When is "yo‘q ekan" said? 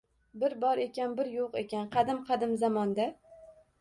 1.35-1.85